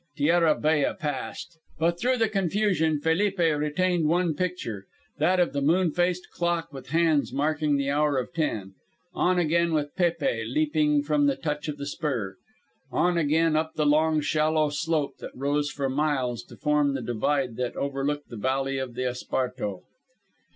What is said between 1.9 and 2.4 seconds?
through the